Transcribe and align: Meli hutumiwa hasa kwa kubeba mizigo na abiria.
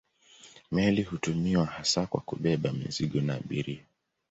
Meli 0.71 1.03
hutumiwa 1.03 1.65
hasa 1.65 2.07
kwa 2.07 2.21
kubeba 2.21 2.71
mizigo 2.71 3.21
na 3.21 3.35
abiria. 3.35 3.83